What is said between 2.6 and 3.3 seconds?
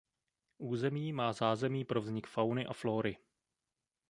a flory.